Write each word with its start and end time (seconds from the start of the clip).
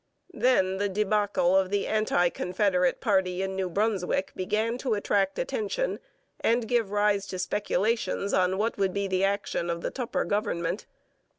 Then 0.33 0.77
the 0.77 0.89
débâcle 0.89 1.61
of 1.61 1.69
the 1.69 1.85
anti 1.85 2.29
confederate 2.29 3.01
party 3.01 3.43
in 3.43 3.55
New 3.55 3.69
Brunswick 3.69 4.31
began 4.35 4.79
to 4.79 4.95
attract 4.95 5.37
attention 5.37 5.99
and 6.39 6.67
give 6.67 6.89
rise 6.89 7.27
to 7.27 7.37
speculations 7.37 8.33
on 8.33 8.57
what 8.57 8.79
would 8.79 8.95
be 8.95 9.07
the 9.07 9.23
action 9.23 9.69
of 9.69 9.81
the 9.81 9.91
Tupper 9.91 10.25
government. 10.25 10.87